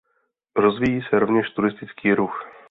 Rozvíjí 0.55 1.01
se 1.09 1.19
rovněž 1.19 1.49
turistický 1.53 2.13
ruch. 2.13 2.47